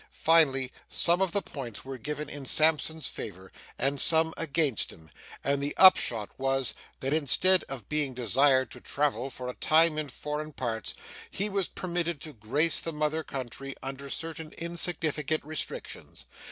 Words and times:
Finally, 0.09 0.71
some 0.89 1.21
of 1.21 1.31
the 1.31 1.43
points 1.43 1.85
were 1.85 1.99
given 1.99 2.27
in 2.27 2.43
Sampson's 2.43 3.07
favour, 3.07 3.51
and 3.77 4.01
some 4.01 4.33
against 4.35 4.91
him; 4.91 5.11
and 5.43 5.61
the 5.61 5.77
upshot 5.77 6.31
was, 6.39 6.73
that, 7.01 7.13
instead 7.13 7.63
of 7.65 7.87
being 7.87 8.15
desired 8.15 8.71
to 8.71 8.81
travel 8.81 9.29
for 9.29 9.47
a 9.47 9.53
time 9.53 9.99
in 9.99 10.09
foreign 10.09 10.53
parts, 10.53 10.95
he 11.29 11.49
was 11.49 11.67
permitted 11.67 12.19
to 12.21 12.33
grace 12.33 12.79
the 12.79 12.91
mother 12.91 13.23
country 13.23 13.75
under 13.83 14.09
certain 14.09 14.51
insignificant 14.53 15.45
restrictions. 15.45 16.25